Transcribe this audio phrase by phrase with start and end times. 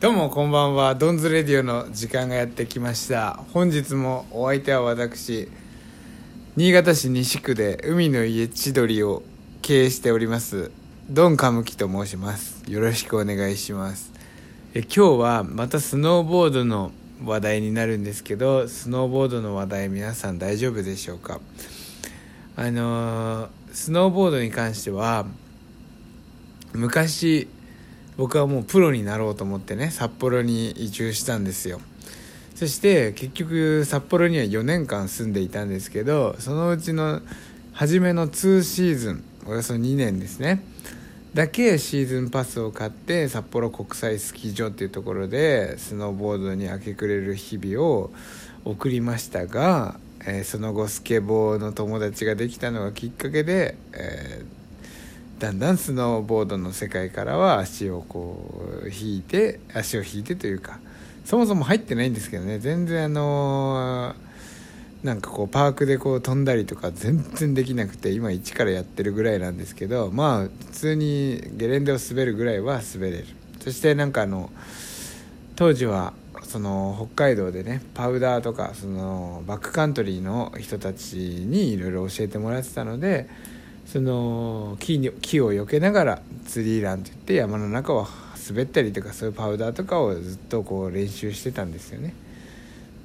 [0.00, 0.94] どうもこんばんは。
[0.94, 3.40] ドンズレディオの時間がやってきました。
[3.52, 5.48] 本日もお相手は私
[6.54, 9.24] 新潟市西区で海の家千鳥を
[9.60, 10.70] 経営しております
[11.10, 12.62] ドンカムキと申します。
[12.70, 14.12] よろしくお願いします。
[14.72, 16.92] え今日はまたスノーボードの
[17.24, 21.40] 話題になるんですけどスノーボードの話題皆さん大丈夫でしょうか？
[22.54, 25.26] あのースノーボードに関しては
[26.72, 27.48] 昔
[28.18, 31.80] 僕はもうプロになろうと思ってね札幌に移住したんですよ。
[32.54, 37.20] そして結局札幌には4年間住んでいたんですけどそのうちの
[37.72, 40.64] 初めの2シーズンおよそ2年ですね
[41.34, 48.10] だけシーズンパスを買って札幌国際スキー場っていうところでスノーボードに明け暮れる日々を
[48.64, 54.57] 送りましたが、えーその後スケボーの友達ができたのがきっかけで、えー
[55.38, 60.80] だんだんスノーボードの世界からは足をこう引いて足を引いてというか
[61.24, 62.58] そもそも入ってないんですけどね。
[62.58, 64.14] 全然あの
[65.02, 73.26] なんかこうパークでこう飛んだりとか全然できなくて今一からやってるぐらいなんですけどまあ普通にゲレンデを滑るぐらいは滑れる。
[73.60, 74.50] そしてなんかあの
[75.54, 83.28] 当時はその北海道でねパウダーとかそのバックカントリーの人たちにいろいろ教えてもらってたので
[83.90, 88.06] その木に木を避けながらツリーランといって山の中を
[88.48, 92.14] 滑ったりとかそういうパウダーとかをずっとこう練習してたんですよね。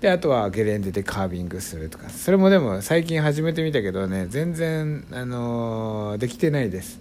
[0.00, 2.08] であとはゲレンデでカービングするとか。
[2.08, 7.00] それもでも最近始めてみたけどね全然、あのーできてないです。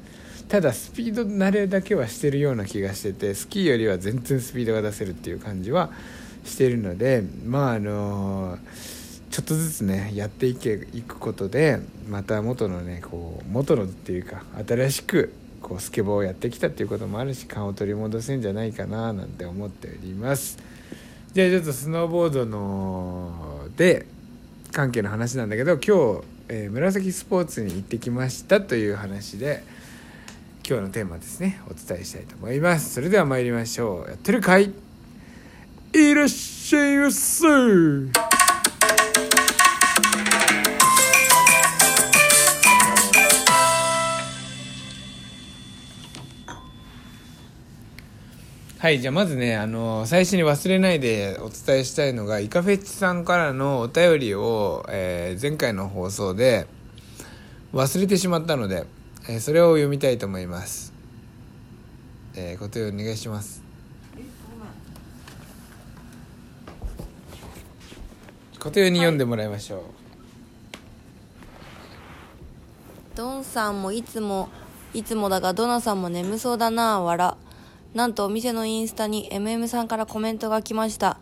[0.50, 5.91] ただスピード慣れだけはしてるような気がしててスキーよりは全然スピードが出せるっていう感じは
[6.45, 8.97] してるのでまああのー
[9.38, 20.57] ちょっとずつねやっていけいくことでまた元のねこう元のっていうか新しくこうスケボーをやってきたっていうこともあるし勘を取り戻せんじゃないかななんて思っております。
[21.33, 24.07] じゃあちょっとスノーボードので
[24.71, 29.63] 関係の話なんだけど今日、えー紫スポーツに行ってきましたという話で
[30.67, 32.95] 今日のテーマですねお伝えしたいと思います。
[32.95, 34.09] それでは参りましょう。
[34.09, 34.73] やってるかい？
[35.94, 38.26] いらっしゃいませ！
[48.88, 56.68] はいじゃあまずねあの最初に忘れないでお伝えしたいのがイカフェッチさんからのお便りを、えー前回の放送で
[57.74, 58.86] 忘れてしまったので、
[59.28, 60.94] えーそれを読みたいと思います。
[62.34, 63.62] えー、ご提お願いします。
[68.58, 69.81] ご提に読んでもらいましょう、
[73.18, 74.48] ドンさんもいつも
[74.94, 77.37] いつもだがドナさんも眠そうだなあわら
[77.94, 81.18] なんとお店のインスタに MM さんからコメントが来ました。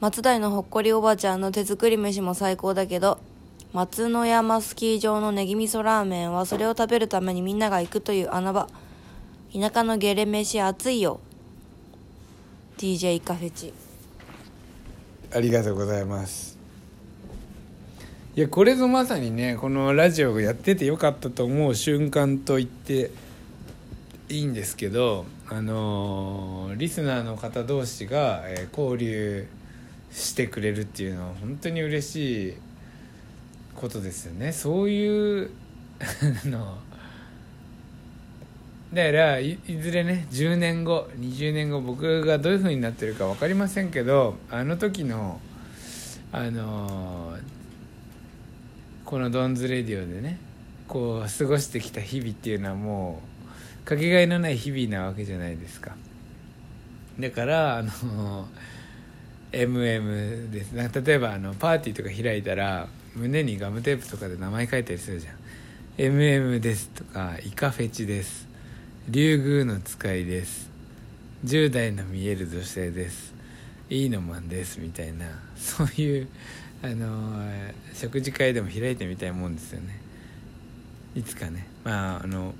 [0.00, 3.18] 松代のほっこりおばちゃんの手作り飯も最高だけど
[3.72, 8.68] 松野山スキー場のネギ味噌ラーメンはそれを食べるためにみんなが行くという穴場。
[9.52, 11.20] 田舎のゲレ飯熱いよ。
[12.78, 13.72] DJ カフェチ。
[15.34, 16.56] ありがとうございます。
[18.34, 23.10] いやこれぞまさにねこのラジオをやっててよかったと思う瞬間と言って
[24.28, 29.46] いいんですけどあのーリスナーの方同士が、えー交流
[30.10, 32.54] してくれるっていうのは本当に嬉しい
[33.74, 34.52] ことですよね。
[34.52, 35.50] そういう
[36.46, 36.78] の
[38.92, 45.40] だからいいずれね10年後20年後僕がどういう風になってるか分かりませんけどあの時の
[46.32, 47.40] あのー
[49.04, 50.38] この「ドンズレディオ」でね
[50.88, 53.35] こう過ごしてきた日々っていうのはもう
[53.86, 55.96] かけがえのない日々なわけじゃないですか。
[57.18, 58.48] だからあの
[59.52, 60.72] MM です。
[60.72, 65.36] な例えばあのパーティーとか開いたら胸にガムテープとかで名前書いたりするじゃん。
[65.98, 68.48] MM ですとかイカフェチです。
[69.08, 70.68] 竜宮の使いです。
[71.44, 73.32] 10代の見える女性です。
[73.88, 75.26] いいのマンですみたいな。
[75.54, 76.28] そういう
[76.82, 77.48] あの
[77.94, 80.00] 食事会でも開いてみたいもんですよね。
[81.14, 81.68] いつかね。
[81.84, 82.52] まああの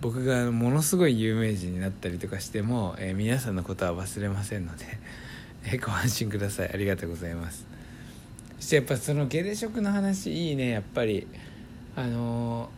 [0.00, 4.84] 僕がものすごい有名人になったりとかしても、えー皆さんのことは忘れませんので、
[5.64, 6.70] えーご安心ください。
[6.72, 7.66] ありがとうございます。
[8.58, 10.70] そしてやっぱそのゲレ食の話いいね。
[10.70, 11.26] やっぱり。
[11.96, 12.70] あの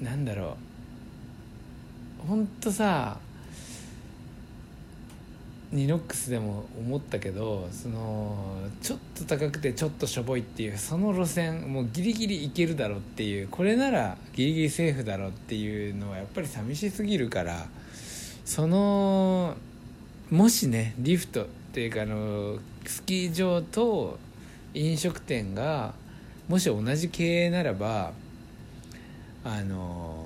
[0.00, 0.56] ーなんだろ
[2.24, 2.26] う。
[2.26, 3.18] ほんとさ
[5.72, 8.36] ニノックスでも思ったけどその
[8.82, 17.66] ちょっと高くてちょっとしょぼいっていうその路線もうギリギリいけるだろうっていうこれならギリギリセーフだろうっていうのはやっぱり寂しすぎるから
[18.44, 19.56] その
[20.30, 24.18] もしねリフトっていうかあのスキー場と
[24.74, 25.94] 飲食店が
[26.48, 28.12] もし同じ経営ならば
[29.42, 30.21] あの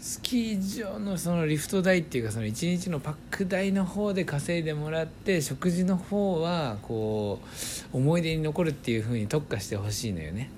[0.00, 7.40] スキー場のそのリフト代っていうかその1日のパック代の方で稼いでもらって食事の方はこ
[7.92, 10.50] う思い出に残るっていう風に特化してほしいのよね。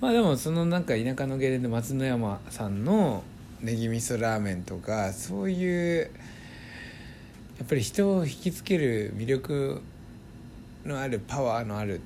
[0.00, 3.22] まあでもそのなんか田舎のゲレンデ松之山さんの
[3.60, 6.10] ネギ味噌ラーメンとかそういう
[7.58, 9.82] やっぱり人を引きつける魅力
[10.84, 12.00] のあるパワーのある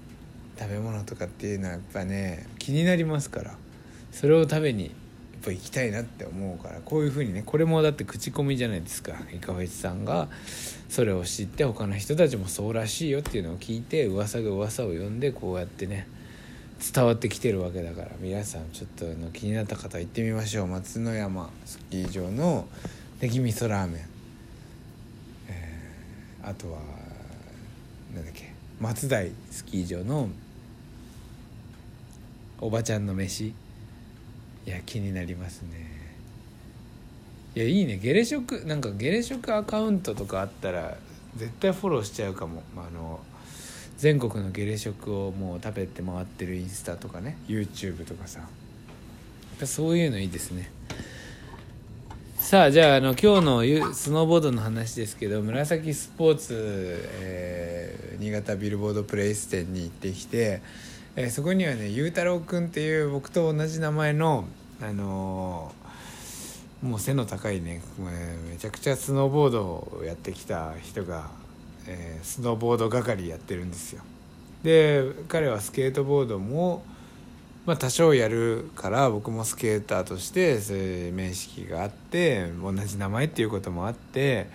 [0.59, 3.55] 食べ物とかっていうのはやっぱね気になりますから。
[4.19, 4.93] それを食べにやっ
[5.45, 9.13] ぱ行きたいなって思うからこういうふうにねこれもだって口コミじゃないですか。
[9.31, 10.29] イカフェチさんが
[10.89, 16.09] それを知って他の人たちもそうらしいよっていうのを聞いて噂が噂を呼んでこうやってね
[16.95, 20.67] 伝わってきてるわけだから皆さんちょっとの気になった方行ってみましょう。
[20.67, 22.67] 松之山スキー場の
[23.21, 24.03] ネギ味噌ラーメン、
[25.49, 26.79] えーあとは
[28.15, 30.31] なんだっけ松代スキー場の
[32.61, 33.55] おばちゃんの飯。
[34.67, 35.69] いや気になりますね。
[37.55, 37.99] いやいいね。
[37.99, 40.97] ゲレ食なんかゲレ食アカウントとかあったら
[41.37, 43.21] 絶対フォローしちゃうかも、まあ、あの
[43.97, 47.39] 全国のゲレ食をもう食べて回ってるインスタとかね。
[47.49, 48.41] YouTube とかさ。
[48.41, 48.49] やっ
[49.61, 50.71] ぱそういうのいいですね。
[52.39, 56.55] さあじゃああの今日のスノーボードの話ですけど紫スポーツ、
[57.21, 60.63] えー新潟ビルボードプレイス店に行ってきて、
[61.17, 64.45] えーそこにはねゆうたろうくんっていう僕と同じ名前の
[64.83, 65.87] あのー
[66.87, 71.31] もう背の高いねもうねめちゃくちゃスノーボードをやってきた人が、
[71.87, 74.03] えースノーボード係やってるんですよ。
[74.63, 76.85] で彼はスケートボードも
[77.65, 84.49] まあ多少やるから僕もスケーターとしてそういう面識があって同じ名前っていうこともあって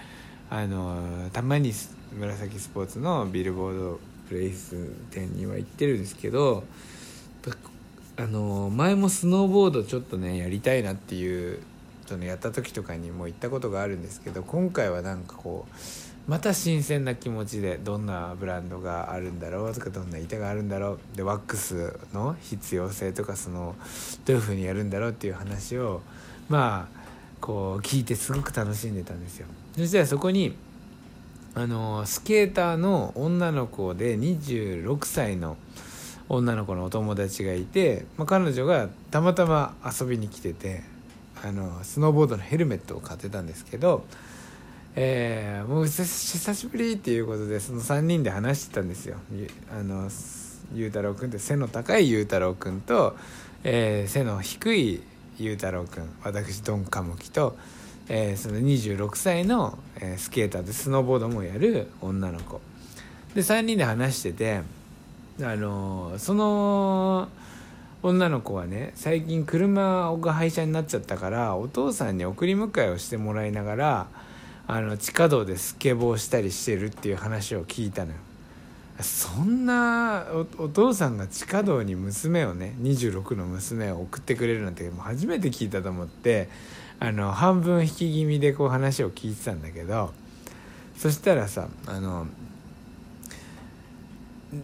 [0.49, 1.73] あのたまに
[2.17, 3.99] 紫スポーツのビルボード
[4.31, 4.77] プレイス
[5.09, 6.63] 店には行ってるんですけど
[8.15, 11.61] あの前もスノーボードちょっとねやりたいなっていう
[12.05, 23.75] そのやった時とかにも行ったことがあるんですけど今回はなんかこうまた新鮮な気持ちでどんなブランドがあるんだろうとかどんな板があるんだろうでワックスの必要性とかその
[24.23, 26.01] どういうふうにやるんだろうっていう話を
[26.47, 27.01] まあ
[27.41, 29.47] こう聞いてすごく楽しんでたんですよ。
[29.75, 30.55] そしたらそこに
[31.53, 35.57] あのスケーターの女の子で26歳の
[36.29, 40.83] 女の子のお友達がいて、まあ、彼女がたまたま遊びに来てて
[41.43, 44.05] あのスノーボードのヘルメットを買ってたんですけど、
[44.95, 49.17] えーもう久しぶりっていうことでその3人で話してたんですよ。
[49.33, 50.09] ゆあの
[50.73, 53.17] ゆうたろうくんって背の高いゆうたろうくんと、
[53.63, 55.01] えー背の低い
[55.37, 57.57] ゆうたろうくん私ドンカムキと、
[58.13, 62.59] えーその26歳の、えースケーターでスノーボードもやる女の子。
[63.33, 64.61] で3人で話してて
[65.41, 67.29] あのその
[68.03, 74.07] 女の子はね最近車が廃車になっちゃったからお父さんに送り迎えをしてもらいながら
[74.67, 78.17] あの地下道でスケボーしたりしてるっていう話を聞いたのよ。
[78.99, 80.25] そんな
[80.57, 86.49] おお父さんが地下道に娘をね26の娘を送ってくれるなんてもう初めて聞いたと思って
[87.03, 90.13] あの半分引き気味でこう話を聞いてたんだけど
[90.95, 92.27] そしたらさあの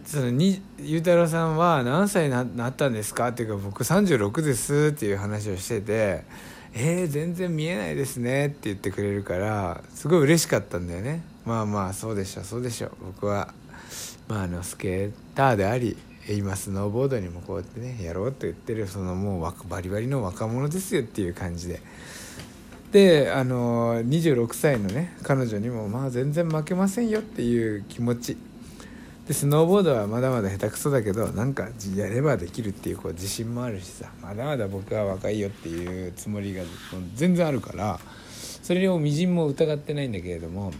[0.04, 3.28] そのにゆうたろうさんは何歳になったんですか？
[3.28, 6.24] っていうか僕36ですっていう話をしてて
[6.74, 11.24] 「えー、全然見えないですね」って言ってくれるからすごい嬉しかったんだよね。
[11.44, 13.52] まあまあそうでしょそうでしょ僕は、
[14.28, 15.96] まあ、あのスケーターであり
[16.28, 21.80] 今スノーボードにもこうやってねやろうと言ってるそのもうバリバリの若者ですよっていう感じで。
[22.92, 28.36] であの26歳のね彼女にもまあ全然負けませんよっていう気持ち。
[29.26, 34.10] でスノーボードはまだまだ下手くそだけどなんかやればできるっていうこう自信もあるしさ。
[34.22, 36.62] まだまだ僕は若いよっていうつもりが
[37.14, 38.00] 全然あるから
[38.62, 40.72] それをみじんも疑ってないんだけれども。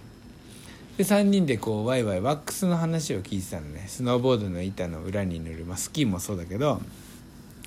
[0.97, 3.85] で3人でこうワイワイワックスの話を聞いてたのね。
[3.87, 6.81] スノーボードの板の裏に塗る、まあ、スキーもそうだけど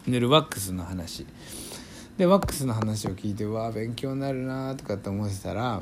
[0.08, 1.28] 塗るワックスの話。
[2.18, 5.82] でワックスの話を聞いてうわ勉強になるなとかって思ってたら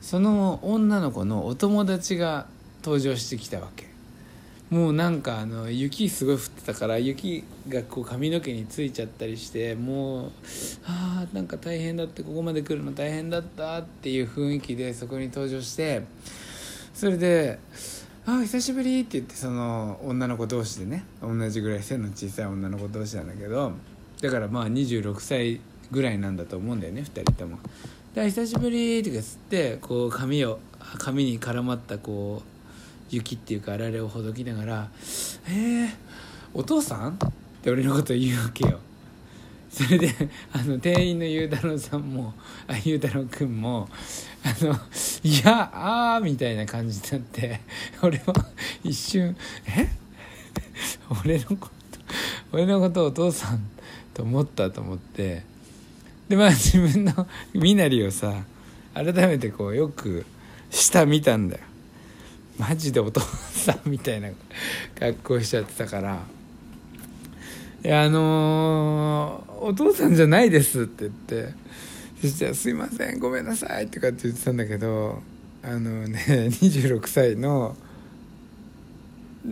[0.00, 2.46] その女の子のお友達が
[2.82, 3.88] 登場してきたわけ。
[4.70, 10.32] もうなんかあの雪すごい降ってたから雪がこう髪の毛についちゃったりしてもう
[10.86, 16.02] ああんか大変だってここまで来るの大変だったっていう雰囲気でそこに登場して
[16.92, 17.58] それで
[18.26, 23.72] 「ああ久しぶり」って言ってその女の子同士でね同じぐらい背の小さい女の子同士なんだけど
[24.20, 27.58] だからまあ26歳ぐらいなんだと思うんだよね2人とも。
[28.14, 30.58] で久しぶり」とかつってこう髪を
[30.98, 34.90] 髪に絡まったこう雪っていうかあられをほどきながら
[35.48, 35.90] 「えー、
[36.54, 37.16] お父さん?」っ
[37.62, 38.80] て俺のこと言うわけよ
[39.70, 40.14] それで
[40.52, 42.34] あの店員のゆうたろうさんも
[42.66, 43.88] あゆうたろうくんも
[44.42, 44.72] あの
[45.22, 47.60] 「いやあー」みたいな感じになって
[48.02, 48.34] 俺は
[48.82, 49.36] 一瞬
[49.68, 49.88] 「え？
[51.24, 51.70] 俺のこと
[52.52, 53.60] 俺のことお父さん
[54.14, 55.42] と思ったと思って
[56.28, 58.44] でまあ自分の 身なりをさ
[58.94, 60.26] 改めてこうよく
[60.70, 61.62] 下見たんだよ。
[62.58, 64.30] マジでお父さんみたいな
[64.98, 66.22] 格好しちゃってたから
[67.84, 71.54] 「いやあのー、お父さんじゃないです」って言って
[72.20, 75.22] そしたら「すいませんごめんなさい」とかって言ってたんだけど
[75.62, 76.18] あのね
[76.50, 77.76] 26歳の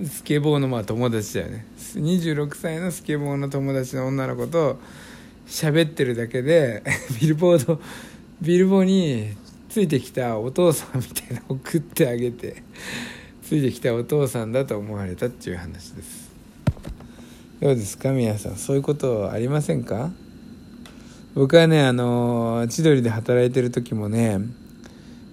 [0.04, 1.64] スケボーのまあ友達だよね。
[1.94, 4.78] 26歳のスケボーの友達の女の子と
[5.46, 6.82] 喋ってるだけで
[7.20, 7.80] ビルボード
[8.42, 9.28] ビルボに
[9.68, 12.62] ついてきたお父さんみたいな送ってあげて
[13.42, 16.26] ついてきたお父さんだと思われたっていう話です。
[17.60, 18.56] どうですか皆さん。
[18.56, 20.10] そういうことありませんか？
[21.34, 24.40] 僕はねあの千鳥で働いてる時もね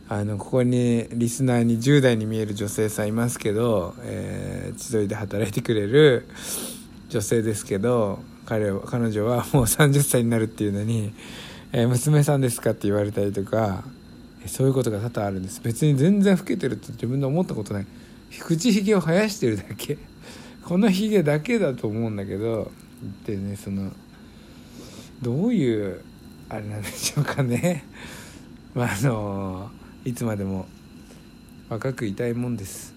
[0.09, 6.27] あのここにリスナーに10代に見える女性さんいますけど、えー、千鳥で働いてくれる
[7.13, 11.13] 女性ですけど彼彼女はもう30歳になるっていうのに
[11.71, 13.83] 「えー、娘さんですか?」って言われたりとか
[14.47, 15.61] そういうことが多々あるんです。
[15.63, 17.85] 別に全然老けてるって自分で思ったことない。
[18.39, 19.99] 口ひげを生やしてるだけ。
[20.65, 22.71] このひげだけだと思うんだけど
[23.27, 23.91] でねその
[25.21, 26.01] どういう
[26.49, 27.85] あれなんでしょうかね。
[28.73, 29.69] まああの
[30.03, 30.65] いつまでも
[31.69, 32.92] 若くいたいもんです。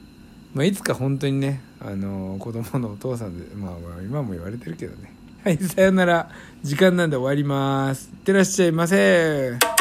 [0.57, 5.13] まあいつか本当にねあの子供のお父さんでまあまあ今も言われてるけどね。
[5.45, 6.31] はいさよなら。
[6.63, 8.09] 時間なんで終わります。
[8.11, 9.75] いってらっしゃいませ。